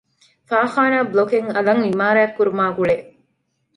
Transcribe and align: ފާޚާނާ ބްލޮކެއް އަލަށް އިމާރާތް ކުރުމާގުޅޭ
ފާޚާނާ 0.49 0.97
ބްލޮކެއް 1.11 1.49
އަލަށް 1.55 1.81
އިމާރާތް 1.87 2.35
ކުރުމާގުޅޭ 2.37 2.95